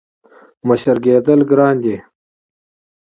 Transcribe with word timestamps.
•مشر 0.67 0.97
کېدل 1.03 1.39
ګران 1.49 1.75
دي. 1.83 1.95